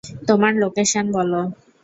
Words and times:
তোমার 0.27 0.53
লোকেশন 0.61 1.05
বলো! 1.15 1.41